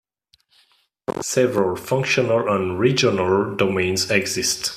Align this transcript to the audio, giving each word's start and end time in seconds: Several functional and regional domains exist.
Several 1.21 1.75
functional 1.75 2.49
and 2.51 2.79
regional 2.79 3.55
domains 3.55 4.09
exist. 4.09 4.69